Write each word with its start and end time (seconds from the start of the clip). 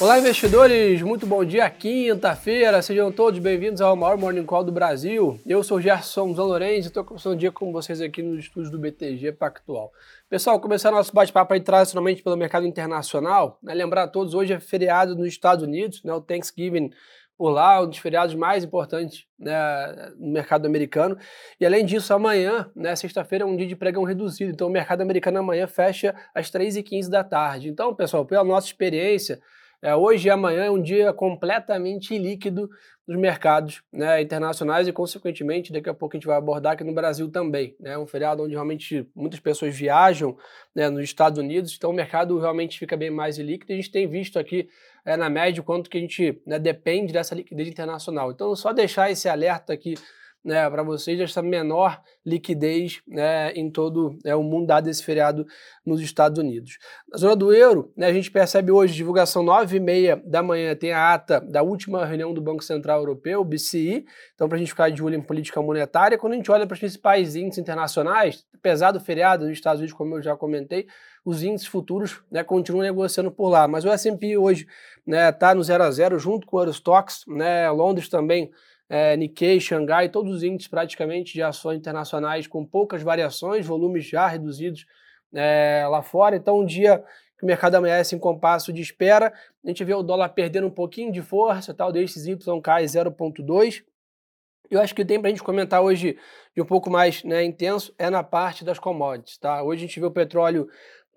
Olá, 0.00 0.16
investidores! 0.16 1.02
Muito 1.02 1.26
bom 1.26 1.44
dia, 1.44 1.68
quinta-feira. 1.68 2.80
Sejam 2.80 3.10
todos 3.10 3.40
bem-vindos 3.40 3.80
ao 3.80 3.96
maior 3.96 4.16
Morning 4.16 4.44
Call 4.44 4.62
do 4.62 4.70
Brasil. 4.70 5.40
Eu 5.44 5.60
sou 5.64 5.78
o 5.78 5.80
Gerson 5.80 6.32
Zanlorenzi 6.36 6.86
e 6.86 6.86
estou 6.86 7.02
começando 7.04 7.32
o 7.32 7.36
dia 7.36 7.50
com 7.50 7.72
vocês 7.72 8.00
aqui 8.00 8.22
nos 8.22 8.38
estúdios 8.38 8.70
do 8.70 8.78
BTG 8.78 9.32
Pactual. 9.32 9.90
Pessoal, 10.30 10.60
começar 10.60 10.92
nosso 10.92 11.12
bate-papo 11.12 11.52
aí 11.52 11.60
tradicionalmente 11.60 12.22
pelo 12.22 12.36
mercado 12.36 12.64
internacional. 12.64 13.58
Né? 13.60 13.74
Lembrar 13.74 14.04
a 14.04 14.08
todos, 14.08 14.34
hoje 14.34 14.52
é 14.52 14.60
feriado 14.60 15.16
nos 15.16 15.26
Estados 15.26 15.64
Unidos, 15.64 16.00
né? 16.04 16.14
o 16.14 16.20
Thanksgiving 16.20 16.92
por 17.36 17.50
lá, 17.50 17.82
um 17.82 17.88
dos 17.88 17.98
feriados 17.98 18.36
mais 18.36 18.62
importantes 18.62 19.26
né, 19.36 20.12
no 20.16 20.32
mercado 20.32 20.66
americano. 20.66 21.18
E 21.60 21.66
além 21.66 21.84
disso, 21.84 22.14
amanhã, 22.14 22.70
né, 22.74 22.94
sexta-feira, 22.94 23.44
é 23.44 23.46
um 23.46 23.56
dia 23.56 23.66
de 23.66 23.74
pregão 23.74 24.04
reduzido. 24.04 24.52
Então, 24.52 24.68
o 24.68 24.70
mercado 24.70 25.00
americano 25.00 25.38
amanhã 25.38 25.66
fecha 25.66 26.14
às 26.32 26.50
3h15 26.50 27.08
da 27.08 27.24
tarde. 27.24 27.68
Então, 27.68 27.92
pessoal, 27.94 28.24
pela 28.24 28.44
nossa 28.44 28.66
experiência, 28.68 29.40
é, 29.80 29.94
hoje 29.94 30.26
e 30.26 30.30
amanhã 30.30 30.64
é 30.64 30.70
um 30.70 30.82
dia 30.82 31.12
completamente 31.12 32.16
líquido 32.18 32.68
nos 33.06 33.16
mercados 33.16 33.82
né, 33.92 34.20
internacionais 34.20 34.88
e, 34.88 34.92
consequentemente, 34.92 35.72
daqui 35.72 35.88
a 35.88 35.94
pouco 35.94 36.14
a 36.14 36.18
gente 36.18 36.26
vai 36.26 36.36
abordar 36.36 36.72
aqui 36.72 36.82
no 36.82 36.92
Brasil 36.92 37.30
também. 37.30 37.76
É 37.80 37.90
né, 37.90 37.98
um 37.98 38.06
feriado 38.06 38.42
onde 38.42 38.52
realmente 38.52 39.08
muitas 39.14 39.40
pessoas 39.40 39.74
viajam 39.74 40.36
né, 40.74 40.90
nos 40.90 41.04
Estados 41.04 41.38
Unidos, 41.38 41.74
então 41.76 41.90
o 41.90 41.94
mercado 41.94 42.38
realmente 42.38 42.78
fica 42.78 42.96
bem 42.96 43.10
mais 43.10 43.38
líquido. 43.38 43.72
A 43.72 43.76
gente 43.76 43.90
tem 43.90 44.06
visto 44.06 44.38
aqui, 44.38 44.68
é, 45.04 45.16
na 45.16 45.30
média, 45.30 45.60
o 45.60 45.64
quanto 45.64 45.88
que 45.88 45.96
a 45.96 46.00
gente 46.00 46.42
né, 46.44 46.58
depende 46.58 47.12
dessa 47.12 47.34
liquidez 47.34 47.68
internacional. 47.68 48.32
Então, 48.32 48.54
só 48.56 48.72
deixar 48.72 49.10
esse 49.10 49.28
alerta 49.28 49.72
aqui 49.72 49.94
né, 50.48 50.68
para 50.70 50.82
vocês 50.82 51.20
essa 51.20 51.42
menor 51.42 52.00
liquidez 52.24 53.02
né, 53.06 53.52
em 53.52 53.70
todo 53.70 54.18
né, 54.24 54.34
o 54.34 54.42
mundo 54.42 54.66
dado 54.66 54.88
esse 54.88 55.04
feriado 55.04 55.46
nos 55.84 56.00
Estados 56.00 56.38
Unidos. 56.38 56.78
Na 57.06 57.18
zona 57.18 57.36
do 57.36 57.52
euro, 57.52 57.92
né, 57.94 58.06
a 58.06 58.12
gente 58.14 58.30
percebe 58.30 58.72
hoje, 58.72 58.94
divulgação 58.94 59.42
9 59.42 59.76
e 59.76 59.80
meia 59.80 60.16
da 60.24 60.42
manhã, 60.42 60.74
tem 60.74 60.90
a 60.92 61.12
ata 61.12 61.38
da 61.38 61.62
última 61.62 62.02
reunião 62.06 62.32
do 62.32 62.40
Banco 62.40 62.64
Central 62.64 63.00
Europeu, 63.00 63.44
BCI, 63.44 64.06
então 64.34 64.48
para 64.48 64.56
a 64.56 64.58
gente 64.58 64.70
ficar 64.70 64.90
de 64.90 65.02
olho 65.02 65.16
em 65.16 65.22
política 65.22 65.60
monetária, 65.60 66.16
quando 66.16 66.32
a 66.32 66.36
gente 66.36 66.50
olha 66.50 66.66
para 66.66 66.72
os 66.74 66.80
principais 66.80 67.36
índices 67.36 67.58
internacionais, 67.58 68.46
apesar 68.54 68.90
do 68.90 69.00
feriado 69.00 69.44
nos 69.44 69.52
Estados 69.52 69.80
Unidos, 69.80 69.96
como 69.96 70.16
eu 70.16 70.22
já 70.22 70.34
comentei, 70.34 70.86
os 71.26 71.42
índices 71.42 71.68
futuros 71.68 72.22
né, 72.30 72.42
continuam 72.42 72.82
negociando 72.84 73.30
por 73.30 73.50
lá, 73.50 73.68
mas 73.68 73.84
o 73.84 73.90
S&P 73.90 74.38
hoje 74.38 74.66
está 75.06 75.48
né, 75.48 75.54
no 75.54 75.62
0 75.62 75.84
a 75.84 75.90
0 75.90 76.18
junto 76.18 76.46
com 76.46 76.56
o 76.56 76.60
Eurostox, 76.60 77.24
né, 77.28 77.70
Londres 77.70 78.08
também 78.08 78.50
é, 78.88 79.16
Nikkei, 79.16 79.60
Xangai, 79.60 80.08
todos 80.08 80.34
os 80.34 80.42
índices 80.42 80.68
praticamente 80.68 81.34
de 81.34 81.42
ações 81.42 81.78
internacionais 81.78 82.46
com 82.46 82.64
poucas 82.64 83.02
variações, 83.02 83.66
volumes 83.66 84.06
já 84.06 84.26
reduzidos 84.26 84.86
é, 85.34 85.86
lá 85.88 86.02
fora. 86.02 86.36
Então, 86.36 86.60
um 86.60 86.64
dia 86.64 87.04
que 87.38 87.44
o 87.44 87.46
mercado 87.46 87.76
amanhece 87.76 88.16
em 88.16 88.18
compasso 88.18 88.72
de 88.72 88.82
espera, 88.82 89.32
a 89.64 89.68
gente 89.68 89.84
vê 89.84 89.94
o 89.94 90.02
dólar 90.02 90.30
perdendo 90.30 90.66
um 90.66 90.70
pouquinho 90.70 91.12
de 91.12 91.22
força, 91.22 91.74
tal, 91.74 91.92
DXY 91.92 92.36
cai 92.62 92.84
0,2. 92.84 93.84
Eu 94.70 94.80
acho 94.80 94.94
que 94.94 95.04
tem 95.04 95.18
para 95.18 95.28
a 95.28 95.30
gente 95.30 95.42
comentar 95.42 95.80
hoje 95.80 96.18
de 96.54 96.60
um 96.60 96.64
pouco 96.64 96.90
mais 96.90 97.22
né, 97.24 97.44
intenso 97.44 97.94
é 97.98 98.10
na 98.10 98.22
parte 98.22 98.64
das 98.64 98.78
commodities. 98.78 99.38
Tá? 99.38 99.62
Hoje 99.62 99.84
a 99.84 99.86
gente 99.86 100.00
vê 100.00 100.06
o 100.06 100.10
petróleo 100.10 100.68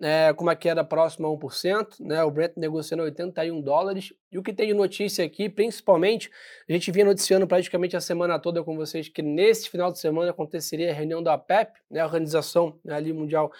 é, 0.02 0.32
com 0.32 0.42
uma 0.42 0.56
queda 0.56 0.82
próxima 0.82 1.28
a 1.28 1.30
1%, 1.30 2.00
né, 2.00 2.24
o 2.24 2.30
Brent 2.30 2.52
negociando 2.56 3.04
81 3.04 3.60
dólares. 3.60 4.12
E 4.32 4.38
o 4.38 4.42
que 4.42 4.52
tem 4.52 4.66
de 4.66 4.74
notícia 4.74 5.24
aqui, 5.24 5.48
principalmente, 5.48 6.28
a 6.68 6.72
gente 6.72 6.90
vinha 6.90 7.04
noticiando 7.04 7.46
praticamente 7.46 7.96
a 7.96 8.00
semana 8.00 8.38
toda 8.38 8.64
com 8.64 8.76
vocês 8.76 9.08
que 9.08 9.22
nesse 9.22 9.70
final 9.70 9.92
de 9.92 10.00
semana 10.00 10.30
aconteceria 10.30 10.90
a 10.90 10.94
reunião 10.94 11.22
da 11.22 11.38
PEP, 11.38 11.78
né, 11.88 12.00
a 12.00 12.04
organização 12.04 12.76
né, 12.84 12.94
ali 12.94 13.12
mundial 13.12 13.52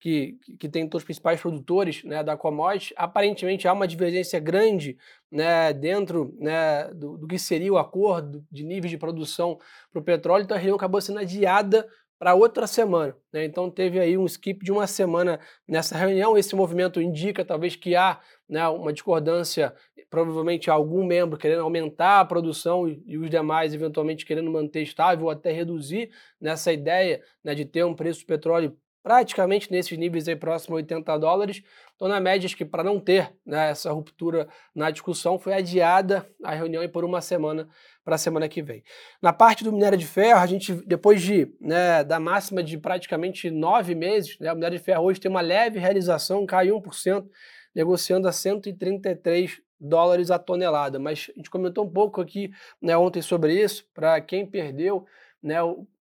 que, 0.00 0.38
que 0.58 0.68
tem 0.68 0.88
todos 0.88 1.02
os 1.02 1.04
principais 1.04 1.40
produtores 1.40 2.04
né, 2.04 2.22
da 2.22 2.36
commodity. 2.36 2.94
Aparentemente 2.96 3.66
há 3.66 3.72
uma 3.72 3.88
divergência 3.88 4.38
grande 4.38 4.96
né, 5.30 5.72
dentro 5.72 6.32
né, 6.38 6.84
do, 6.94 7.18
do, 7.18 7.26
que 7.26 7.38
seria 7.40 7.72
o 7.72 7.78
acordo 7.78 8.46
de 8.52 8.64
níveis 8.64 8.90
de 8.92 8.98
produção 8.98 9.58
para 9.90 10.00
o 10.00 10.04
petróleo, 10.04 10.44
então 10.44 10.56
a 10.56 10.60
reunião 10.60 10.76
acabou 10.76 11.00
sendo 11.00 11.18
adiada 11.18 11.88
para 12.18 12.34
outra 12.34 12.66
semana. 12.66 13.16
Né? 13.32 13.44
Então 13.44 13.70
teve 13.70 14.00
aí 14.00 14.18
um 14.18 14.26
skip 14.26 14.64
de 14.64 14.72
uma 14.72 14.86
semana 14.86 15.38
nessa 15.66 15.96
reunião. 15.96 16.36
Esse 16.36 16.56
movimento 16.56 17.00
indica 17.00 17.44
talvez 17.44 17.76
que 17.76 17.94
há 17.94 18.20
né, 18.48 18.66
uma 18.68 18.92
discordância, 18.92 19.74
provavelmente 20.10 20.70
algum 20.70 21.06
membro 21.06 21.38
querendo 21.38 21.62
aumentar 21.62 22.20
a 22.20 22.24
produção 22.24 22.88
e, 22.88 23.16
os 23.16 23.30
demais 23.30 23.72
eventualmente 23.72 24.26
querendo 24.26 24.50
manter 24.50 24.82
estável 24.82 25.26
ou 25.26 25.30
até 25.30 25.52
reduzir 25.52 26.10
nessa 26.40 26.72
ideia 26.72 27.22
né, 27.44 27.54
de 27.54 27.64
ter 27.64 27.84
um 27.84 27.94
preço 27.94 28.20
do 28.20 28.26
petróleo 28.26 28.76
praticamente 29.02 29.70
nesses 29.70 29.96
níveis 29.96 30.28
aí 30.28 30.36
próximo 30.36 30.74
a 30.74 30.78
80 30.78 31.18
dólares. 31.18 31.62
Então, 31.94 32.08
na 32.08 32.20
média, 32.20 32.46
acho 32.46 32.56
que 32.56 32.64
para 32.64 32.84
não 32.84 33.00
ter 33.00 33.32
né, 33.44 33.70
essa 33.70 33.90
ruptura 33.90 34.48
na 34.74 34.90
discussão, 34.90 35.38
foi 35.38 35.54
adiada 35.54 36.28
a 36.44 36.54
reunião 36.54 36.86
por 36.88 37.04
uma 37.04 37.20
semana 37.20 37.68
para 38.04 38.14
a 38.14 38.18
semana 38.18 38.48
que 38.48 38.62
vem. 38.62 38.82
Na 39.20 39.32
parte 39.32 39.62
do 39.62 39.72
minério 39.72 39.98
de 39.98 40.06
ferro, 40.06 40.40
a 40.40 40.46
gente, 40.46 40.72
depois 40.86 41.20
de 41.20 41.52
né, 41.60 42.02
da 42.02 42.18
máxima 42.18 42.62
de 42.62 42.78
praticamente 42.78 43.50
nove 43.50 43.94
meses, 43.94 44.38
né, 44.38 44.50
o 44.50 44.54
minério 44.54 44.78
de 44.78 44.84
ferro 44.84 45.04
hoje 45.04 45.20
tem 45.20 45.30
uma 45.30 45.42
leve 45.42 45.78
realização, 45.78 46.46
caiu 46.46 46.80
1%, 46.80 47.26
negociando 47.74 48.26
a 48.26 48.32
133 48.32 49.60
dólares 49.80 50.30
a 50.30 50.38
tonelada. 50.38 50.98
Mas 50.98 51.30
a 51.34 51.38
gente 51.38 51.50
comentou 51.50 51.84
um 51.84 51.90
pouco 51.90 52.20
aqui 52.20 52.50
né, 52.80 52.96
ontem 52.96 53.22
sobre 53.22 53.62
isso, 53.62 53.86
para 53.92 54.20
quem 54.20 54.46
perdeu, 54.46 55.04
né, 55.42 55.58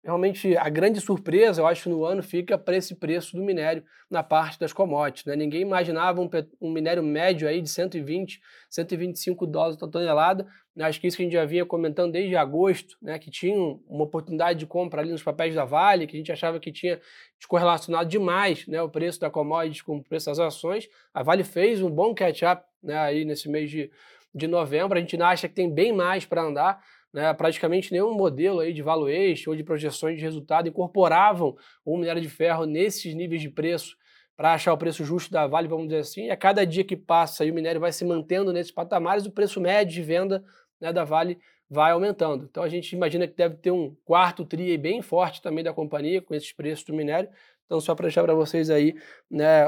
realmente 0.06 0.56
a 0.56 0.70
grande 0.70 1.02
surpresa, 1.02 1.62
eu 1.62 1.68
acho, 1.68 1.90
no 1.90 2.06
ano 2.06 2.22
fica 2.22 2.60
para 2.60 2.78
esse 2.78 2.94
preço 2.94 3.36
do 3.36 3.42
minério 3.42 3.84
na 4.08 4.22
parte 4.22 4.60
das 4.60 4.72
commodities. 4.72 5.26
Né? 5.26 5.36
Ninguém 5.36 5.62
imaginava 5.62 6.22
um, 6.22 6.30
um, 6.62 6.72
minério 6.72 7.02
médio 7.02 7.48
aí 7.48 7.60
de 7.60 7.68
120, 7.68 8.40
125 8.70 9.48
dólares 9.48 9.78
por 9.78 9.90
tonelada. 9.90 10.46
Né? 10.76 10.86
Acho 10.86 11.02
que 11.02 11.08
isso 11.08 11.18
que 11.18 11.24
a 11.24 11.26
gente 11.26 11.34
já 11.34 11.44
vinha 11.44 11.66
comentando 11.66 12.12
desde 12.12 12.36
agosto, 12.36 12.96
né? 13.02 13.18
que 13.18 13.32
tinha 13.32 13.56
uma 13.56 14.04
oportunidade 14.04 14.60
de 14.60 14.68
compra 14.68 15.02
ali 15.02 15.12
nos 15.12 15.24
papéis 15.24 15.56
da 15.56 15.66
Vale, 15.66 16.06
que 16.06 16.16
a 16.16 16.20
gente 16.20 16.32
achava 16.32 16.60
que 16.60 16.72
tinha 16.72 17.02
descorrelacionado 17.40 18.08
demais 18.08 18.68
né? 18.68 18.80
o 18.84 18.90
preço 18.90 19.20
da 19.20 19.32
commodity 19.32 19.84
com 19.84 19.98
o 19.98 20.04
preço 20.04 20.28
das 20.28 20.38
ações. 20.38 20.88
A 21.16 21.24
Vale 21.24 21.44
fez 21.44 21.82
um 21.82 21.90
bom 21.90 22.14
catch-up 22.14 22.64
né? 22.84 22.96
aí 22.96 23.26
nesse 23.26 23.50
mês 23.50 23.72
de, 23.72 23.90
de 24.36 24.48
novembro. 24.48 25.00
A 25.00 25.02
gente 25.02 25.16
ainda 25.16 25.30
acha 25.30 25.50
que 25.50 25.56
tem 25.56 25.74
bem 25.74 25.92
mais 25.92 26.26
para 26.26 26.44
andar 26.44 26.80
né, 27.16 27.34
praticamente 27.34 27.94
nenhum 27.94 28.14
modelo 28.14 28.60
aí 28.60 28.74
de 28.74 28.82
valuation 28.82 29.52
ou 29.52 29.56
de 29.56 29.64
projeções 29.64 30.18
de 30.18 30.22
resultado 30.22 30.68
incorporavam 30.68 31.56
o 31.86 31.98
minério 31.98 32.22
de 32.22 32.28
ferro 32.28 32.66
nesses 32.66 33.16
níveis 33.16 33.42
de 33.42 33.50
preço 33.50 33.96
para 34.36 34.54
achar 34.54 34.74
o 34.74 34.78
preço 34.78 35.06
justo 35.06 35.32
da 35.32 35.48
Vale, 35.48 35.66
vamos 35.66 35.86
dizer 35.86 36.00
assim. 36.00 36.26
E 36.26 36.30
a 36.30 36.36
cada 36.36 36.66
dia 36.66 36.84
que 36.84 36.98
passa 36.98 37.46
e 37.46 37.52
o 37.52 37.54
minério 37.54 37.80
vai 37.80 37.94
se 37.94 38.04
mantendo 38.04 38.52
nesses 38.52 38.70
patamares, 38.70 39.26
o 39.26 39.32
preço 39.32 39.62
médio 39.62 39.94
de 39.94 40.02
venda 40.02 40.44
né, 40.86 40.94
da 40.94 41.04
Vale 41.04 41.38
vai 41.70 41.92
aumentando. 41.92 42.48
Então 42.50 42.64
a 42.64 42.70
gente 42.70 42.94
imagina 42.96 43.28
que 43.28 43.36
deve 43.36 43.56
ter 43.56 43.72
um 43.72 43.96
quarto 44.06 44.46
TRI 44.46 44.78
bem 44.78 45.02
forte 45.02 45.42
também 45.42 45.64
da 45.64 45.74
companhia 45.74 46.22
com 46.22 46.34
esses 46.34 46.52
preços 46.52 46.86
do 46.86 46.94
minério. 46.94 47.30
Então, 47.66 47.82
só 47.82 47.96
para 47.96 48.04
deixar 48.04 48.22
para 48.22 48.36
vocês 48.36 48.70
aí 48.70 48.96
né, 49.30 49.66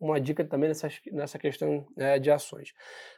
uma 0.00 0.20
dica 0.20 0.44
também 0.44 0.66
nessa, 0.68 0.88
nessa 1.12 1.38
questão 1.38 1.86
né, 1.96 2.18
de 2.18 2.32
ações. 2.32 2.72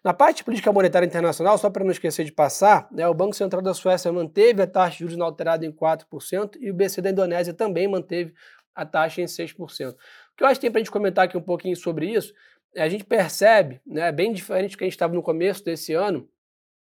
Na 0.04 0.12
parte 0.12 0.38
de 0.38 0.44
política 0.44 0.70
monetária 0.70 1.06
internacional, 1.06 1.56
só 1.56 1.70
para 1.70 1.82
não 1.82 1.90
esquecer 1.90 2.22
de 2.26 2.30
passar, 2.30 2.86
né, 2.92 3.08
o 3.08 3.14
Banco 3.14 3.34
Central 3.34 3.62
da 3.62 3.72
Suécia 3.72 4.12
manteve 4.12 4.60
a 4.60 4.66
taxa 4.66 4.92
de 4.92 4.98
juros 4.98 5.14
inalterada 5.14 5.64
em 5.64 5.72
4% 5.72 6.58
e 6.60 6.70
o 6.70 6.74
BC 6.74 7.00
da 7.00 7.08
Indonésia 7.08 7.54
também 7.54 7.88
manteve 7.88 8.34
a 8.74 8.84
taxa 8.84 9.22
em 9.22 9.24
6%. 9.24 9.92
O 9.92 9.96
que 10.36 10.44
eu 10.44 10.48
acho 10.48 10.56
que 10.56 10.66
tem 10.66 10.70
para 10.70 10.80
a 10.80 10.82
gente 10.82 10.92
comentar 10.92 11.24
aqui 11.24 11.38
um 11.38 11.42
pouquinho 11.42 11.74
sobre 11.74 12.12
isso, 12.12 12.34
é 12.74 12.82
a 12.82 12.88
gente 12.90 13.04
percebe, 13.04 13.80
né, 13.86 14.12
bem 14.12 14.34
diferente 14.34 14.72
do 14.72 14.76
que 14.76 14.84
a 14.84 14.86
gente 14.86 14.92
estava 14.92 15.14
no 15.14 15.22
começo 15.22 15.64
desse 15.64 15.94
ano, 15.94 16.28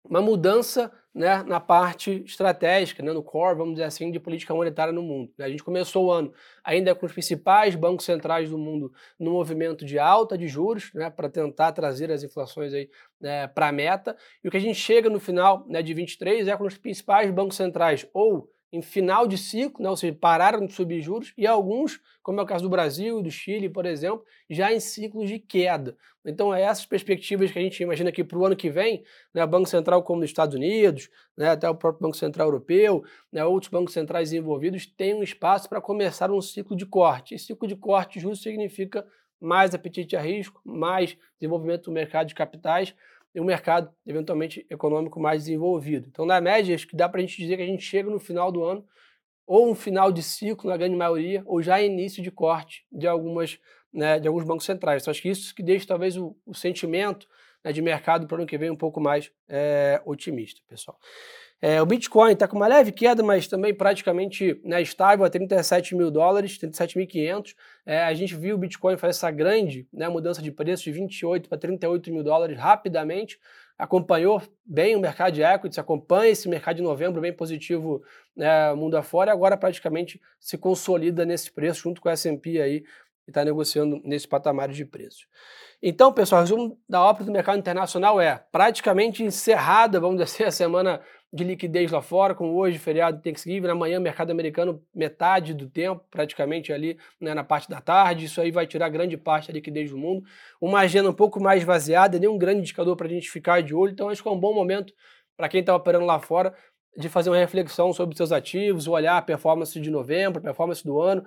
uma 0.04 0.20
mudança 0.20 0.92
né, 1.14 1.42
na 1.42 1.60
parte 1.60 2.22
estratégica, 2.24 3.02
né, 3.02 3.12
no 3.12 3.22
core, 3.22 3.56
vamos 3.56 3.74
dizer 3.74 3.84
assim, 3.84 4.10
de 4.10 4.18
política 4.18 4.54
monetária 4.54 4.92
no 4.92 5.02
mundo. 5.02 5.30
A 5.38 5.48
gente 5.48 5.62
começou 5.62 6.06
o 6.06 6.12
ano 6.12 6.32
ainda 6.64 6.94
com 6.94 7.04
os 7.04 7.12
principais 7.12 7.74
bancos 7.74 8.04
centrais 8.04 8.48
do 8.48 8.56
mundo 8.56 8.92
no 9.18 9.32
movimento 9.32 9.84
de 9.84 9.98
alta 9.98 10.36
de 10.38 10.48
juros, 10.48 10.90
né, 10.94 11.10
para 11.10 11.28
tentar 11.28 11.72
trazer 11.72 12.10
as 12.10 12.22
inflações 12.22 12.72
aí 12.72 12.88
né, 13.20 13.46
para 13.46 13.68
a 13.68 13.72
meta. 13.72 14.16
E 14.42 14.48
o 14.48 14.50
que 14.50 14.56
a 14.56 14.60
gente 14.60 14.78
chega 14.78 15.10
no 15.10 15.20
final 15.20 15.66
né, 15.68 15.82
de 15.82 15.92
23 15.92 16.48
é 16.48 16.56
com 16.56 16.64
os 16.64 16.78
principais 16.78 17.30
bancos 17.30 17.56
centrais 17.56 18.06
ou 18.14 18.50
em 18.72 18.80
final 18.80 19.26
de 19.26 19.36
ciclo, 19.36 19.82
né, 19.82 19.90
ou 19.90 19.96
seja, 19.96 20.16
pararam 20.18 20.64
de 20.64 20.72
subir 20.72 21.02
juros, 21.02 21.34
e 21.36 21.46
alguns, 21.46 22.00
como 22.22 22.40
é 22.40 22.42
o 22.42 22.46
caso 22.46 22.64
do 22.64 22.70
Brasil 22.70 23.20
e 23.20 23.22
do 23.22 23.30
Chile, 23.30 23.68
por 23.68 23.84
exemplo, 23.84 24.24
já 24.48 24.72
em 24.72 24.80
ciclos 24.80 25.28
de 25.28 25.38
queda. 25.38 25.94
Então, 26.24 26.54
é 26.54 26.62
essas 26.62 26.86
perspectivas 26.86 27.50
que 27.50 27.58
a 27.58 27.62
gente 27.62 27.82
imagina 27.82 28.10
que 28.10 28.24
para 28.24 28.38
o 28.38 28.46
ano 28.46 28.56
que 28.56 28.70
vem, 28.70 29.04
né, 29.34 29.44
Banco 29.46 29.68
Central 29.68 30.02
como 30.02 30.20
nos 30.20 30.30
Estados 30.30 30.54
Unidos, 30.54 31.10
né, 31.36 31.50
até 31.50 31.68
o 31.68 31.74
próprio 31.74 32.02
Banco 32.02 32.16
Central 32.16 32.46
Europeu, 32.46 33.04
né, 33.30 33.44
outros 33.44 33.70
bancos 33.70 33.92
centrais 33.92 34.32
envolvidos, 34.32 34.86
têm 34.86 35.14
um 35.14 35.22
espaço 35.22 35.68
para 35.68 35.80
começar 35.80 36.30
um 36.30 36.40
ciclo 36.40 36.74
de 36.74 36.86
corte. 36.86 37.34
E 37.34 37.38
ciclo 37.38 37.68
de 37.68 37.76
corte 37.76 38.18
justo 38.18 38.42
significa 38.44 39.06
mais 39.38 39.74
apetite 39.74 40.16
a 40.16 40.20
risco, 40.20 40.60
mais 40.64 41.18
desenvolvimento 41.38 41.86
do 41.86 41.92
mercado 41.92 42.28
de 42.28 42.34
capitais, 42.34 42.94
e 43.34 43.40
um 43.40 43.44
mercado 43.44 43.90
eventualmente 44.06 44.66
econômico 44.68 45.20
mais 45.20 45.44
desenvolvido. 45.44 46.08
Então, 46.08 46.26
na 46.26 46.40
média, 46.40 46.74
acho 46.74 46.86
que 46.86 46.96
dá 46.96 47.08
para 47.08 47.18
a 47.18 47.22
gente 47.22 47.36
dizer 47.36 47.56
que 47.56 47.62
a 47.62 47.66
gente 47.66 47.82
chega 47.82 48.10
no 48.10 48.18
final 48.18 48.52
do 48.52 48.62
ano, 48.62 48.84
ou 49.46 49.70
um 49.70 49.74
final 49.74 50.12
de 50.12 50.22
ciclo, 50.22 50.70
na 50.70 50.76
grande 50.76 50.96
maioria, 50.96 51.42
ou 51.46 51.62
já 51.62 51.80
início 51.80 52.22
de 52.22 52.30
corte 52.30 52.84
de 52.92 53.06
algumas 53.06 53.58
né, 53.92 54.18
de 54.18 54.26
alguns 54.26 54.44
bancos 54.44 54.64
centrais. 54.64 55.02
Então, 55.02 55.10
acho 55.10 55.20
que 55.20 55.28
isso 55.28 55.54
que 55.54 55.62
deixa 55.62 55.86
talvez 55.86 56.16
o, 56.16 56.34
o 56.46 56.54
sentimento 56.54 57.28
né, 57.64 57.72
de 57.72 57.82
mercado 57.82 58.26
para 58.26 58.36
o 58.36 58.38
ano 58.38 58.46
que 58.46 58.58
vem 58.58 58.70
um 58.70 58.76
pouco 58.76 59.00
mais 59.00 59.30
é, 59.48 60.00
otimista, 60.04 60.60
pessoal. 60.68 60.98
É, 61.64 61.80
o 61.80 61.86
Bitcoin 61.86 62.32
está 62.32 62.48
com 62.48 62.56
uma 62.56 62.66
leve 62.66 62.90
queda, 62.90 63.22
mas 63.22 63.46
também 63.46 63.72
praticamente 63.72 64.60
né, 64.64 64.82
estável 64.82 65.24
a 65.24 65.30
37 65.30 65.94
mil 65.94 66.10
dólares, 66.10 66.58
37.500. 66.58 67.54
É, 67.86 68.02
a 68.02 68.12
gente 68.14 68.34
viu 68.34 68.56
o 68.56 68.58
Bitcoin 68.58 68.96
fazer 68.96 69.10
essa 69.10 69.30
grande 69.30 69.86
né, 69.92 70.08
mudança 70.08 70.42
de 70.42 70.50
preço 70.50 70.82
de 70.82 70.90
28 70.90 71.48
para 71.48 71.56
38 71.56 72.12
mil 72.12 72.24
dólares 72.24 72.58
rapidamente. 72.58 73.38
Acompanhou 73.78 74.42
bem 74.64 74.96
o 74.96 75.00
mercado 75.00 75.34
de 75.34 75.42
equities, 75.42 75.78
acompanha 75.78 76.32
esse 76.32 76.48
mercado 76.48 76.76
de 76.76 76.82
novembro 76.82 77.20
bem 77.20 77.32
positivo 77.32 78.02
né, 78.34 78.74
mundo 78.74 78.96
afora 78.96 79.30
e 79.30 79.32
agora 79.32 79.56
praticamente 79.56 80.20
se 80.40 80.58
consolida 80.58 81.24
nesse 81.24 81.52
preço 81.52 81.82
junto 81.82 82.00
com 82.00 82.08
a 82.08 82.12
S&P 82.12 82.60
aí 82.60 82.82
e 83.26 83.30
está 83.30 83.44
negociando 83.44 84.00
nesse 84.04 84.26
patamar 84.26 84.68
de 84.68 84.84
preço. 84.84 85.26
Então, 85.82 86.12
pessoal, 86.12 86.40
o 86.40 86.44
resumo 86.44 86.78
da 86.88 87.02
ópera 87.02 87.24
do 87.24 87.32
mercado 87.32 87.58
internacional 87.58 88.20
é 88.20 88.44
praticamente 88.50 89.22
encerrada, 89.22 89.98
vamos 89.98 90.22
dizer, 90.24 90.44
a 90.44 90.50
semana 90.50 91.00
de 91.32 91.44
liquidez 91.44 91.90
lá 91.90 92.02
fora, 92.02 92.34
com 92.34 92.54
hoje 92.54 92.78
feriado 92.78 93.22
Thanksgiving, 93.22 93.68
amanhã 93.68 93.98
mercado 93.98 94.30
americano 94.30 94.82
metade 94.94 95.54
do 95.54 95.66
tempo, 95.66 96.04
praticamente 96.10 96.72
ali 96.72 96.98
né, 97.18 97.32
na 97.32 97.42
parte 97.42 97.70
da 97.70 97.80
tarde, 97.80 98.26
isso 98.26 98.38
aí 98.40 98.50
vai 98.50 98.66
tirar 98.66 98.90
grande 98.90 99.16
parte 99.16 99.48
da 99.48 99.54
liquidez 99.54 99.90
do 99.90 99.96
mundo. 99.96 100.22
Uma 100.60 100.80
agenda 100.80 101.08
um 101.08 101.14
pouco 101.14 101.40
mais 101.40 101.64
vaziada, 101.64 102.18
nem 102.18 102.28
um 102.28 102.36
grande 102.36 102.60
indicador 102.60 102.96
para 102.96 103.06
a 103.06 103.10
gente 103.10 103.30
ficar 103.30 103.62
de 103.62 103.74
olho, 103.74 103.92
então 103.92 104.10
acho 104.10 104.22
que 104.22 104.28
é 104.28 104.32
um 104.32 104.38
bom 104.38 104.54
momento 104.54 104.92
para 105.34 105.48
quem 105.48 105.60
está 105.60 105.74
operando 105.74 106.04
lá 106.04 106.20
fora 106.20 106.54
de 106.96 107.08
fazer 107.08 107.30
uma 107.30 107.38
reflexão 107.38 107.92
sobre 107.94 108.14
seus 108.14 108.30
ativos, 108.30 108.86
olhar 108.86 109.16
a 109.16 109.22
performance 109.22 109.80
de 109.80 109.90
novembro, 109.90 110.42
performance 110.42 110.84
do 110.84 111.00
ano, 111.00 111.24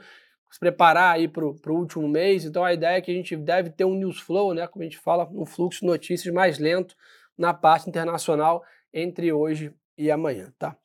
se 0.56 0.60
preparar 0.60 1.16
aí 1.16 1.28
para 1.28 1.44
o 1.44 1.58
último 1.68 2.08
mês. 2.08 2.46
Então 2.46 2.64
a 2.64 2.74
ideia 2.74 2.96
é 2.96 3.02
que 3.02 3.12
a 3.12 3.14
gente 3.14 3.36
deve 3.36 3.70
ter 3.70 3.84
um 3.84 3.94
news 3.94 4.22
flow, 4.22 4.54
né, 4.54 4.66
como 4.66 4.84
a 4.84 4.86
gente 4.86 4.98
fala, 4.98 5.30
um 5.34 5.46
fluxo 5.46 5.82
de 5.82 5.86
notícias 5.86 6.34
mais 6.34 6.58
lento 6.60 6.96
na 7.38 7.54
parte 7.54 7.90
internacional 7.90 8.64
entre 8.94 9.34
hoje 9.34 9.74
e 9.98 10.10
amanhã, 10.10 10.54
tá? 10.58 10.78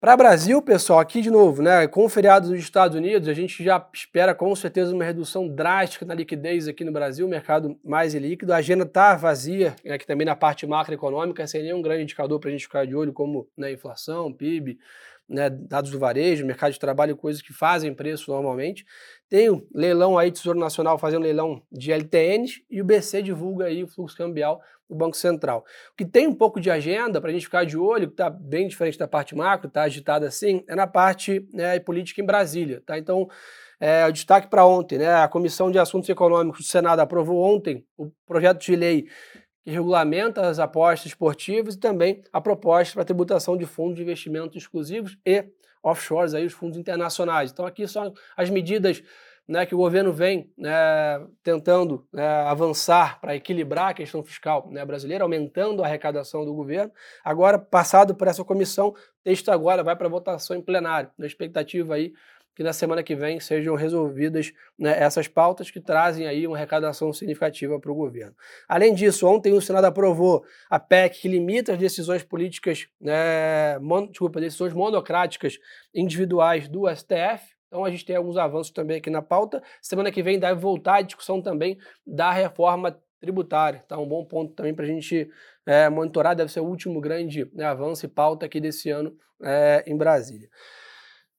Para 0.00 0.16
Brasil, 0.16 0.60
pessoal, 0.60 0.98
aqui 0.98 1.22
de 1.22 1.30
novo, 1.30 1.62
né, 1.62 1.86
com 1.86 2.04
o 2.04 2.08
feriado 2.08 2.48
dos 2.48 2.58
Estados 2.58 2.96
Unidos, 2.96 3.28
a 3.28 3.32
gente 3.32 3.62
já 3.62 3.88
espera 3.94 4.34
com 4.34 4.54
certeza 4.56 4.92
uma 4.92 5.04
redução 5.04 5.46
drástica 5.48 6.04
na 6.04 6.12
liquidez 6.12 6.66
aqui 6.66 6.84
no 6.84 6.90
Brasil, 6.90 7.28
mercado 7.28 7.78
mais 7.84 8.14
líquido. 8.14 8.52
A 8.52 8.56
agenda 8.56 8.82
está 8.82 9.14
vazia, 9.14 9.76
né, 9.84 9.96
também 9.98 10.26
na 10.26 10.34
parte 10.34 10.66
macroeconômica, 10.66 11.46
sem 11.46 11.62
nenhum 11.62 11.80
grande 11.80 12.02
indicador 12.02 12.40
para 12.40 12.48
a 12.48 12.52
gente 12.52 12.64
ficar 12.64 12.84
de 12.84 12.96
olho, 12.96 13.12
como 13.12 13.48
né, 13.56 13.70
inflação, 13.70 14.32
PIB, 14.32 14.76
né, 15.28 15.50
dados 15.50 15.90
do 15.90 15.98
varejo, 15.98 16.46
mercado 16.46 16.72
de 16.72 16.78
trabalho, 16.78 17.16
coisas 17.16 17.42
que 17.42 17.52
fazem 17.52 17.94
preço 17.94 18.30
normalmente. 18.30 18.84
Tem 19.28 19.50
o 19.50 19.66
leilão 19.74 20.16
aí, 20.16 20.30
Tesouro 20.30 20.58
Nacional 20.58 20.98
fazendo 20.98 21.22
leilão 21.22 21.62
de 21.70 21.92
LTNs 21.92 22.62
e 22.70 22.80
o 22.80 22.84
BC 22.84 23.22
divulga 23.22 23.66
aí 23.66 23.82
o 23.82 23.88
fluxo 23.88 24.16
cambial 24.16 24.60
do 24.88 24.94
Banco 24.94 25.16
Central. 25.16 25.64
O 25.92 25.96
que 25.96 26.04
tem 26.04 26.26
um 26.26 26.34
pouco 26.34 26.60
de 26.60 26.70
agenda 26.70 27.20
para 27.20 27.30
a 27.30 27.32
gente 27.32 27.44
ficar 27.44 27.64
de 27.64 27.76
olho, 27.76 28.06
que 28.06 28.14
está 28.14 28.30
bem 28.30 28.68
diferente 28.68 28.98
da 28.98 29.08
parte 29.08 29.34
macro, 29.34 29.66
está 29.66 29.82
agitada 29.82 30.28
assim, 30.28 30.62
é 30.68 30.76
na 30.76 30.86
parte 30.86 31.46
né, 31.52 31.78
política 31.80 32.20
em 32.20 32.24
Brasília. 32.24 32.82
Tá? 32.86 32.96
Então, 32.96 33.28
é, 33.80 34.06
o 34.06 34.12
destaque 34.12 34.48
para 34.48 34.64
ontem, 34.64 34.98
né, 34.98 35.12
a 35.14 35.28
Comissão 35.28 35.70
de 35.70 35.78
Assuntos 35.78 36.08
Econômicos 36.08 36.60
do 36.60 36.66
Senado 36.66 37.00
aprovou 37.00 37.42
ontem 37.42 37.84
o 37.96 38.10
projeto 38.26 38.60
de 38.60 38.76
lei 38.76 39.06
que 39.66 39.70
regulamenta 39.72 40.46
as 40.46 40.60
apostas 40.60 41.06
esportivas 41.06 41.74
e 41.74 41.78
também 41.78 42.22
a 42.32 42.40
proposta 42.40 42.94
para 42.94 43.04
tributação 43.04 43.56
de 43.56 43.66
fundos 43.66 43.96
de 43.96 44.02
investimentos 44.02 44.56
exclusivos 44.56 45.18
e 45.26 45.44
offshores, 45.82 46.34
aí, 46.34 46.46
os 46.46 46.52
fundos 46.52 46.78
internacionais. 46.78 47.50
Então, 47.50 47.66
aqui 47.66 47.88
são 47.88 48.14
as 48.36 48.48
medidas 48.48 49.02
né, 49.48 49.66
que 49.66 49.74
o 49.74 49.78
governo 49.78 50.12
vem 50.12 50.52
né, 50.56 50.70
tentando 51.42 52.06
né, 52.12 52.24
avançar 52.24 53.20
para 53.20 53.34
equilibrar 53.34 53.88
a 53.88 53.94
questão 53.94 54.22
fiscal 54.22 54.68
né, 54.70 54.84
brasileira, 54.84 55.24
aumentando 55.24 55.82
a 55.82 55.86
arrecadação 55.86 56.44
do 56.44 56.54
governo. 56.54 56.92
Agora, 57.24 57.58
passado 57.58 58.14
por 58.14 58.28
essa 58.28 58.44
comissão, 58.44 58.90
o 58.90 58.94
texto 59.24 59.48
agora 59.48 59.82
vai 59.82 59.96
para 59.96 60.08
votação 60.08 60.56
em 60.56 60.62
plenário, 60.62 61.10
na 61.18 61.26
expectativa 61.26 61.96
aí 61.96 62.12
que 62.56 62.62
na 62.62 62.72
semana 62.72 63.02
que 63.02 63.14
vem 63.14 63.38
sejam 63.38 63.76
resolvidas 63.76 64.50
né, 64.78 64.98
essas 64.98 65.28
pautas 65.28 65.70
que 65.70 65.78
trazem 65.78 66.26
aí 66.26 66.46
uma 66.46 66.56
arrecadação 66.56 67.12
significativa 67.12 67.78
para 67.78 67.92
o 67.92 67.94
governo. 67.94 68.34
Além 68.66 68.94
disso, 68.94 69.28
ontem 69.28 69.52
o 69.52 69.60
Senado 69.60 69.84
aprovou 69.84 70.42
a 70.70 70.80
PEC 70.80 71.20
que 71.20 71.28
limita 71.28 71.74
as 71.74 71.78
decisões 71.78 72.22
políticas, 72.22 72.88
né, 72.98 73.78
mon, 73.78 74.06
desculpa, 74.06 74.40
decisões 74.40 74.72
monocráticas 74.72 75.58
individuais 75.94 76.66
do 76.66 76.88
STF. 76.88 77.54
Então 77.66 77.84
a 77.84 77.90
gente 77.90 78.06
tem 78.06 78.16
alguns 78.16 78.38
avanços 78.38 78.72
também 78.72 78.96
aqui 78.96 79.10
na 79.10 79.20
pauta. 79.20 79.62
Semana 79.82 80.10
que 80.10 80.22
vem 80.22 80.38
deve 80.38 80.58
voltar 80.58 80.96
a 80.96 81.02
discussão 81.02 81.42
também 81.42 81.76
da 82.06 82.32
reforma 82.32 82.98
tributária. 83.20 83.84
Tá 83.86 83.98
um 83.98 84.08
bom 84.08 84.24
ponto 84.24 84.54
também 84.54 84.74
para 84.74 84.86
a 84.86 84.88
gente 84.88 85.28
é, 85.66 85.90
monitorar. 85.90 86.34
Deve 86.34 86.50
ser 86.50 86.60
o 86.60 86.64
último 86.64 87.02
grande 87.02 87.50
né, 87.52 87.66
avanço 87.66 88.06
e 88.06 88.08
pauta 88.08 88.46
aqui 88.46 88.60
desse 88.60 88.88
ano 88.88 89.14
é, 89.42 89.84
em 89.86 89.94
Brasília. 89.94 90.48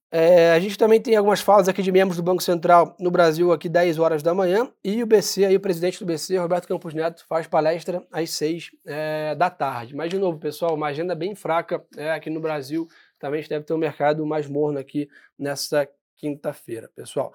É, 0.09 0.51
a 0.53 0.59
gente 0.59 0.77
também 0.77 1.01
tem 1.01 1.17
algumas 1.17 1.41
falas 1.41 1.67
aqui 1.67 1.81
de 1.81 1.91
membros 1.91 2.15
do 2.15 2.23
Banco 2.23 2.41
Central 2.41 2.95
no 2.97 3.11
Brasil, 3.11 3.51
aqui 3.51 3.67
10 3.67 3.99
horas 3.99 4.23
da 4.23 4.33
manhã, 4.33 4.71
e 4.81 5.03
o 5.03 5.05
BC, 5.05 5.43
aí, 5.43 5.55
o 5.55 5.59
presidente 5.59 5.99
do 5.99 6.05
BC, 6.05 6.37
Roberto 6.37 6.67
Campos 6.67 6.93
Neto, 6.93 7.25
faz 7.27 7.45
palestra 7.45 8.05
às 8.11 8.29
6 8.29 8.71
é, 8.85 9.35
da 9.35 9.49
tarde. 9.49 9.95
Mas, 9.95 10.09
de 10.09 10.17
novo, 10.17 10.39
pessoal, 10.39 10.75
uma 10.75 10.87
agenda 10.87 11.13
bem 11.13 11.35
fraca 11.35 11.83
é, 11.97 12.11
aqui 12.11 12.29
no 12.29 12.39
Brasil. 12.39 12.87
Também 13.19 13.39
a 13.39 13.41
gente 13.41 13.49
deve 13.49 13.65
ter 13.65 13.73
um 13.73 13.77
mercado 13.77 14.25
mais 14.25 14.47
morno 14.47 14.79
aqui 14.79 15.09
nessa 15.37 15.87
quinta-feira, 16.15 16.89
pessoal. 16.95 17.33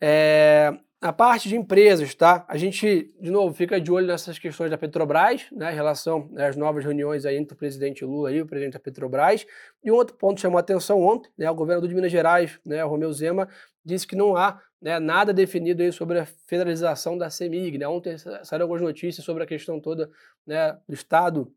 É, 0.00 0.72
a 1.00 1.12
parte 1.12 1.48
de 1.48 1.56
empresas, 1.56 2.14
tá? 2.14 2.44
A 2.48 2.56
gente, 2.56 3.12
de 3.20 3.30
novo, 3.30 3.54
fica 3.54 3.80
de 3.80 3.92
olho 3.92 4.06
nessas 4.06 4.38
questões 4.38 4.70
da 4.70 4.78
Petrobras, 4.78 5.46
né, 5.52 5.70
em 5.72 5.74
relação 5.74 6.28
né, 6.32 6.48
às 6.48 6.56
novas 6.56 6.84
reuniões 6.84 7.26
aí 7.26 7.36
entre 7.36 7.54
o 7.54 7.56
presidente 7.56 8.04
Lula 8.04 8.32
e 8.32 8.40
o 8.40 8.46
presidente 8.46 8.74
da 8.74 8.80
Petrobras. 8.80 9.46
E 9.84 9.90
um 9.90 9.94
outro 9.94 10.16
ponto 10.16 10.40
chamou 10.40 10.56
a 10.56 10.60
atenção 10.60 11.02
ontem, 11.02 11.30
né, 11.36 11.50
o 11.50 11.54
governador 11.54 11.88
de 11.88 11.94
Minas 11.94 12.10
Gerais, 12.10 12.58
né, 12.64 12.82
Romeu 12.82 13.12
Zema, 13.12 13.48
disse 13.84 14.06
que 14.06 14.16
não 14.16 14.36
há 14.36 14.60
né, 14.80 14.98
nada 14.98 15.32
definido 15.32 15.82
aí 15.82 15.92
sobre 15.92 16.18
a 16.18 16.26
federalização 16.46 17.16
da 17.16 17.28
CEMIG. 17.28 17.78
Né? 17.78 17.86
Ontem 17.86 18.16
saíram 18.18 18.64
algumas 18.64 18.82
notícias 18.82 19.24
sobre 19.24 19.42
a 19.42 19.46
questão 19.46 19.78
toda 19.78 20.10
né, 20.46 20.76
do 20.88 20.94
Estado 20.94 21.52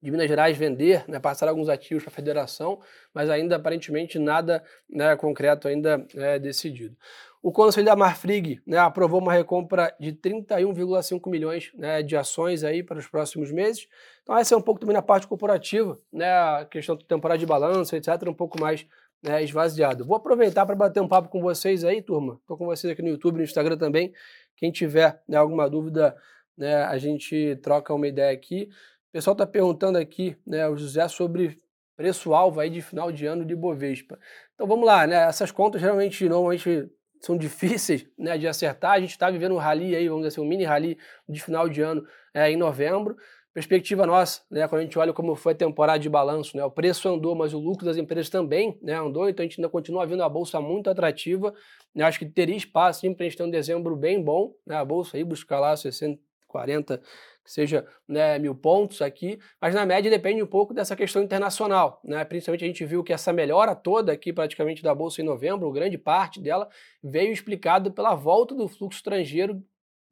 de 0.00 0.10
Minas 0.10 0.28
Gerais 0.28 0.56
vender, 0.56 1.04
né, 1.08 1.18
passar 1.18 1.48
alguns 1.48 1.68
ativos 1.68 2.04
para 2.04 2.12
a 2.12 2.14
federação, 2.14 2.80
mas 3.12 3.28
ainda 3.28 3.56
aparentemente 3.56 4.18
nada 4.18 4.62
né, 4.88 5.16
concreto 5.16 5.68
ainda 5.68 6.06
é, 6.14 6.38
decidido. 6.38 6.96
O 7.40 7.52
Conselho 7.52 7.86
da 7.86 7.94
Marfrig 7.94 8.60
né, 8.66 8.78
aprovou 8.78 9.20
uma 9.20 9.32
recompra 9.32 9.94
de 9.98 10.12
31,5 10.12 11.30
milhões 11.30 11.70
né, 11.74 12.02
de 12.02 12.16
ações 12.16 12.64
aí 12.64 12.82
para 12.82 12.98
os 12.98 13.06
próximos 13.06 13.52
meses. 13.52 13.86
Então 14.22 14.36
essa 14.36 14.54
é 14.54 14.58
um 14.58 14.62
pouco 14.62 14.80
também 14.80 14.94
na 14.94 15.02
parte 15.02 15.26
corporativa, 15.26 15.98
né, 16.12 16.28
a 16.28 16.66
questão 16.68 16.96
do 16.96 17.04
temporada 17.04 17.38
de 17.38 17.46
balanço, 17.46 17.94
etc, 17.94 18.08
um 18.26 18.34
pouco 18.34 18.60
mais 18.60 18.86
né, 19.22 19.42
esvaziado. 19.42 20.04
Vou 20.04 20.16
aproveitar 20.16 20.66
para 20.66 20.74
bater 20.74 21.00
um 21.00 21.08
papo 21.08 21.28
com 21.28 21.40
vocês 21.40 21.84
aí, 21.84 22.02
turma. 22.02 22.38
Estou 22.40 22.56
com 22.56 22.66
vocês 22.66 22.92
aqui 22.92 23.02
no 23.02 23.08
YouTube, 23.08 23.36
no 23.36 23.42
Instagram 23.42 23.76
também. 23.76 24.12
Quem 24.56 24.72
tiver 24.72 25.22
né, 25.28 25.36
alguma 25.36 25.68
dúvida, 25.70 26.16
né, 26.56 26.82
a 26.84 26.98
gente 26.98 27.56
troca 27.62 27.94
uma 27.94 28.06
ideia 28.08 28.32
aqui. 28.32 28.68
O 29.08 29.12
pessoal 29.12 29.32
está 29.32 29.46
perguntando 29.46 29.96
aqui, 29.96 30.36
né, 30.46 30.68
o 30.68 30.76
José, 30.76 31.08
sobre 31.08 31.56
preço-alvo 31.96 32.60
aí 32.60 32.70
de 32.70 32.82
final 32.82 33.10
de 33.10 33.26
ano 33.26 33.44
de 33.44 33.56
Bovespa. 33.56 34.18
Então 34.54 34.66
vamos 34.66 34.86
lá, 34.86 35.06
né? 35.06 35.16
Essas 35.26 35.50
contas 35.50 35.80
geralmente, 35.80 36.28
normalmente 36.28 36.88
são 37.20 37.36
difíceis 37.36 38.06
né, 38.16 38.38
de 38.38 38.46
acertar. 38.46 38.92
A 38.92 39.00
gente 39.00 39.10
está 39.10 39.30
vivendo 39.30 39.54
um 39.54 39.58
rally 39.58 39.96
aí, 39.96 40.08
vamos 40.08 40.22
dizer 40.22 40.34
assim, 40.34 40.40
um 40.40 40.48
mini 40.48 40.64
rally 40.64 40.96
de 41.28 41.42
final 41.42 41.68
de 41.68 41.80
ano 41.80 42.06
é, 42.32 42.50
em 42.50 42.56
novembro. 42.56 43.16
Perspectiva 43.52 44.06
nossa, 44.06 44.42
né, 44.50 44.68
quando 44.68 44.82
a 44.82 44.84
gente 44.84 44.96
olha 44.98 45.12
como 45.12 45.34
foi 45.34 45.52
a 45.52 45.56
temporada 45.56 45.98
de 45.98 46.08
balanço, 46.08 46.56
né, 46.56 46.64
o 46.64 46.70
preço 46.70 47.08
andou, 47.08 47.34
mas 47.34 47.52
o 47.54 47.58
lucro 47.58 47.84
das 47.84 47.96
empresas 47.96 48.30
também 48.30 48.78
né, 48.80 48.94
andou, 48.94 49.28
então 49.28 49.42
a 49.42 49.48
gente 49.48 49.58
ainda 49.58 49.68
continua 49.68 50.06
vendo 50.06 50.22
a 50.22 50.28
bolsa 50.28 50.60
muito 50.60 50.88
atrativa. 50.88 51.52
Né, 51.92 52.04
acho 52.04 52.20
que 52.20 52.26
teria 52.26 52.54
espaço 52.54 53.00
para 53.00 53.24
a 53.24 53.28
gente 53.28 53.36
ter 53.36 53.42
um 53.42 53.50
dezembro 53.50 53.96
bem 53.96 54.22
bom, 54.22 54.54
né, 54.64 54.76
a 54.76 54.84
bolsa 54.84 55.16
aí 55.16 55.24
buscar 55.24 55.58
lá 55.58 55.76
60, 55.76 56.20
40, 56.46 57.02
que 57.48 57.52
seja 57.54 57.86
né, 58.06 58.38
mil 58.38 58.54
pontos 58.54 59.00
aqui, 59.00 59.40
mas 59.58 59.74
na 59.74 59.86
média 59.86 60.10
depende 60.10 60.42
um 60.42 60.46
pouco 60.46 60.74
dessa 60.74 60.94
questão 60.94 61.22
internacional. 61.22 61.98
Né? 62.04 62.22
Principalmente 62.26 62.62
a 62.62 62.66
gente 62.66 62.84
viu 62.84 63.02
que 63.02 63.10
essa 63.10 63.32
melhora 63.32 63.74
toda 63.74 64.12
aqui 64.12 64.34
praticamente 64.34 64.82
da 64.82 64.94
Bolsa 64.94 65.22
em 65.22 65.24
novembro, 65.24 65.72
grande 65.72 65.96
parte 65.96 66.42
dela, 66.42 66.68
veio 67.02 67.32
explicado 67.32 67.90
pela 67.90 68.14
volta 68.14 68.54
do 68.54 68.68
fluxo 68.68 68.98
estrangeiro 68.98 69.62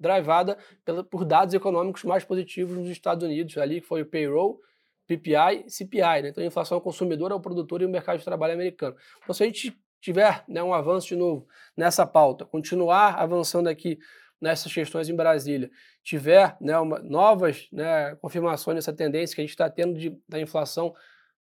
drivada 0.01 0.57
pela, 0.83 1.05
por 1.05 1.27
dados 1.27 1.53
econômicos 1.53 2.05
mais 2.05 2.25
positivos 2.25 2.79
nos 2.79 2.89
Estados 2.89 3.23
Unidos, 3.23 3.59
ali 3.59 3.83
que 3.83 3.87
foi 3.87 4.01
o 4.01 4.07
payroll, 4.07 4.59
PPI 5.07 5.65
e 5.67 5.71
CPI, 5.71 6.23
né? 6.23 6.29
então 6.31 6.43
a 6.43 6.47
inflação 6.47 6.77
ao 6.77 6.81
consumidor, 6.81 7.33
ao 7.33 7.41
produtor 7.41 7.83
e 7.83 7.85
o 7.85 7.89
mercado 7.89 8.19
de 8.19 8.25
trabalho 8.25 8.55
americano. 8.55 8.97
Então 9.23 9.35
se 9.35 9.43
a 9.43 9.47
gente 9.47 9.79
tiver 10.01 10.43
né, 10.49 10.63
um 10.63 10.73
avanço 10.73 11.09
de 11.09 11.17
novo 11.17 11.47
nessa 11.77 12.07
pauta, 12.07 12.47
continuar 12.47 13.15
avançando 13.17 13.69
aqui 13.69 13.99
nessas 14.41 14.73
questões 14.73 15.09
em 15.09 15.15
Brasília, 15.15 15.71
tiver 16.03 16.57
né, 16.61 16.79
uma, 16.79 16.99
novas 16.99 17.69
né, 17.73 18.15
confirmações 18.17 18.77
dessa 18.77 18.93
tendência 18.93 19.35
que 19.35 19.41
a 19.41 19.45
gente 19.45 19.51
está 19.51 19.69
tendo 19.69 19.99
de, 19.99 20.17
da 20.29 20.41
inflação 20.41 20.95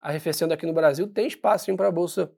arrefecendo 0.02 0.54
aqui 0.54 0.66
no 0.66 0.74
Brasil, 0.74 1.08
tem 1.08 1.28
espaço 1.28 1.76
para 1.76 1.88
a 1.88 1.92
Bolsa 1.92 2.32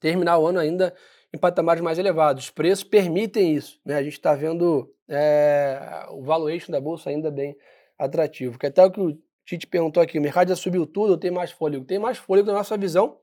terminar 0.00 0.38
o 0.38 0.46
ano 0.46 0.58
ainda 0.58 0.94
em 1.32 1.38
patamares 1.38 1.82
mais 1.82 1.98
elevados. 1.98 2.44
Os 2.44 2.50
preços 2.50 2.84
permitem 2.84 3.54
isso. 3.54 3.80
Né? 3.84 3.94
A 3.94 4.02
gente 4.02 4.14
está 4.14 4.34
vendo 4.34 4.92
é, 5.08 6.06
o 6.10 6.22
valuation 6.22 6.70
da 6.70 6.80
Bolsa 6.80 7.08
ainda 7.08 7.30
bem 7.30 7.56
atrativo. 7.98 8.58
Que 8.58 8.66
até 8.66 8.84
o 8.84 8.90
que 8.90 9.00
o 9.00 9.18
Tite 9.44 9.66
perguntou 9.66 10.02
aqui, 10.02 10.18
o 10.18 10.22
mercado 10.22 10.48
já 10.48 10.56
subiu 10.56 10.86
tudo, 10.86 11.16
tem 11.16 11.30
mais 11.30 11.50
fôlego? 11.50 11.84
Tem 11.84 11.98
mais 11.98 12.18
fôlego 12.18 12.48
na 12.48 12.54
nossa 12.54 12.76
visão, 12.76 13.18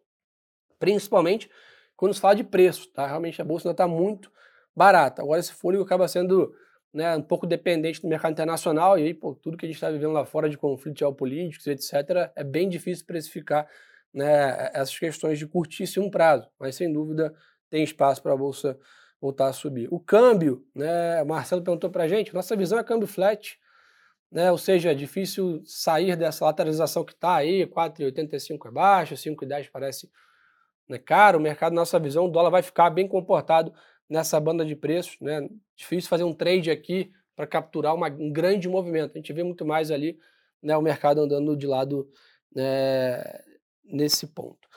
principalmente 0.80 1.50
quando 1.96 2.14
se 2.14 2.22
fala 2.22 2.36
de 2.36 2.44
preço, 2.44 2.88
tá? 2.92 3.06
Realmente 3.06 3.42
a 3.42 3.46
bolsa 3.46 3.68
ainda 3.68 3.74
está 3.74 3.88
muito 3.88 4.32
barata. 4.80 5.22
Agora 5.22 5.42
esse 5.42 5.52
fôlego 5.52 5.84
acaba 5.84 6.08
sendo 6.08 6.54
né, 6.94 7.18
um 7.18 7.22
pouco 7.22 7.46
dependente 7.46 8.02
do 8.02 8.08
mercado 8.08 8.32
internacional 8.32 8.98
e 8.98 9.04
aí, 9.04 9.14
pô, 9.14 9.36
tudo 9.36 9.58
que 9.58 9.66
a 9.66 9.68
gente 9.68 9.76
está 9.76 9.92
vivendo 9.92 10.14
lá 10.14 10.26
fora 10.26 10.50
de 10.50 10.58
conflitos 10.58 11.00
geopolíticos, 11.00 11.68
etc., 11.68 12.32
é 12.34 12.44
bem 12.44 12.70
difícil 12.70 13.06
precificar 13.06 13.68
né, 14.14 14.72
essas 14.74 14.98
questões 14.98 15.38
de 15.38 15.46
curtíssimo 15.46 16.10
prazo, 16.10 16.48
mas 16.58 16.76
sem 16.76 16.92
dúvida 16.92 17.34
tem 17.70 17.84
espaço 17.84 18.24
para 18.24 18.34
a 18.34 18.38
bolsa 18.38 18.80
voltar 19.22 19.48
a 19.48 19.54
subir. 19.54 19.90
O 19.92 20.00
câmbio, 20.00 20.66
né, 20.74 21.22
o 21.22 21.28
Marcelo 21.28 21.62
perguntou 21.62 21.90
para 21.90 22.06
a 22.06 22.08
gente, 22.08 22.34
nossa 22.34 22.56
visão 22.56 22.80
é 22.80 22.84
câmbio 22.84 23.08
flat, 23.08 23.60
né, 24.32 24.50
ou 24.50 24.58
seja, 24.58 24.92
é 24.92 24.96
difícil 24.96 25.62
sair 25.66 26.16
dessa 26.16 26.46
lateralização 26.46 27.04
que 27.04 27.12
está 27.12 27.36
aí, 27.36 27.68
4,85 27.68 28.70
é 28.70 28.72
baixo, 28.72 29.16
5,10 29.16 29.70
parece 29.72 30.10
né, 30.88 30.98
caro, 30.98 31.38
o 31.38 31.42
mercado, 31.42 31.74
nossa 31.74 32.00
visão, 32.00 32.26
o 32.26 32.32
dólar 32.32 32.50
vai 32.50 32.64
ficar 32.64 32.90
bem 32.90 33.08
comportado 33.08 33.74
nessa 34.10 34.40
banda 34.40 34.66
de 34.66 34.76
preços, 34.76 35.18
né, 35.22 35.48
difícil 35.76 36.10
fazer 36.10 36.24
um 36.24 36.34
trade 36.34 36.72
aqui 36.72 37.12
para 37.36 37.46
capturar 37.48 37.96
uma, 37.96 38.08
um 38.08 38.32
grande 38.32 38.68
movimento, 38.68 39.12
a 39.14 39.18
gente 39.18 39.32
vê 39.32 39.44
muito 39.44 39.66
mais 39.66 39.92
ali 39.92 40.18
né, 40.62 40.76
o 40.76 40.82
mercado 40.82 41.22
andando 41.22 41.56
de 41.56 41.68
lado 41.68 42.10
né, 42.54 43.24
nesse 43.86 44.28
ponto. 44.28 44.68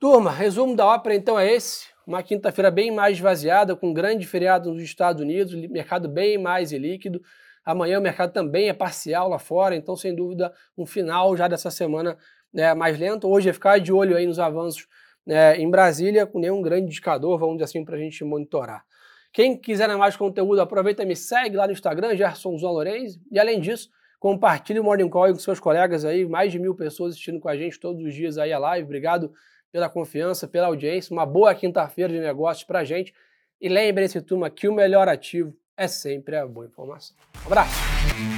Turma, 0.00 0.30
resumo 0.30 0.74
da 0.74 0.86
ópera 0.86 1.14
então 1.14 1.38
é 1.38 1.52
esse. 1.52 1.86
Uma 2.06 2.22
quinta-feira 2.22 2.70
bem 2.70 2.90
mais 2.90 3.16
esvaziada, 3.16 3.76
com 3.76 3.92
grande 3.92 4.26
feriado 4.26 4.72
nos 4.72 4.82
Estados 4.82 5.22
Unidos, 5.22 5.54
mercado 5.68 6.08
bem 6.08 6.38
mais 6.38 6.72
líquido. 6.72 7.20
Amanhã 7.64 7.98
o 7.98 8.02
mercado 8.02 8.32
também 8.32 8.68
é 8.68 8.72
parcial 8.72 9.28
lá 9.28 9.38
fora, 9.38 9.76
então 9.76 9.94
sem 9.94 10.14
dúvida 10.14 10.52
um 10.76 10.86
final 10.86 11.36
já 11.36 11.46
dessa 11.46 11.70
semana 11.70 12.16
né, 12.52 12.72
mais 12.72 12.98
lento. 12.98 13.28
Hoje 13.28 13.50
é 13.50 13.52
ficar 13.52 13.78
de 13.78 13.92
olho 13.92 14.16
aí 14.16 14.26
nos 14.26 14.38
avanços 14.38 14.86
né, 15.28 15.58
em 15.58 15.70
Brasília, 15.70 16.26
com 16.26 16.38
nenhum 16.38 16.62
grande 16.62 16.86
indicador, 16.86 17.38
vamos 17.38 17.56
dizer 17.56 17.64
assim, 17.64 17.84
para 17.84 17.96
a 17.96 17.98
gente 17.98 18.24
monitorar. 18.24 18.82
Quem 19.30 19.54
quiser 19.58 19.94
mais 19.94 20.16
conteúdo, 20.16 20.58
aproveita 20.58 21.02
e 21.02 21.06
me 21.06 21.14
segue 21.14 21.54
lá 21.54 21.66
no 21.66 21.72
Instagram, 21.74 22.16
Gerson 22.16 22.56
Lorenzi. 22.56 23.20
E 23.30 23.38
além 23.38 23.60
disso, 23.60 23.90
compartilhe 24.18 24.80
o 24.80 24.84
Morning 24.84 25.10
Call 25.10 25.28
com 25.28 25.38
seus 25.38 25.60
colegas 25.60 26.06
aí, 26.06 26.26
mais 26.26 26.50
de 26.50 26.58
mil 26.58 26.74
pessoas 26.74 27.12
assistindo 27.12 27.38
com 27.38 27.48
a 27.50 27.54
gente 27.54 27.78
todos 27.78 28.02
os 28.02 28.14
dias 28.14 28.38
aí 28.38 28.54
a 28.54 28.58
live. 28.58 28.86
Obrigado 28.86 29.30
pela 29.70 29.90
confiança, 29.90 30.48
pela 30.48 30.68
audiência. 30.68 31.12
Uma 31.12 31.26
boa 31.26 31.54
quinta-feira 31.54 32.10
de 32.10 32.20
negócios 32.20 32.64
para 32.64 32.78
a 32.78 32.84
gente. 32.84 33.12
E 33.60 33.68
lembre-se, 33.68 34.22
turma, 34.22 34.48
que 34.48 34.66
o 34.66 34.72
melhor 34.72 35.08
ativo 35.08 35.52
é 35.76 35.86
sempre 35.86 36.36
a 36.36 36.46
boa 36.46 36.64
informação. 36.64 37.14
Um 37.44 37.48
abraço! 37.48 38.37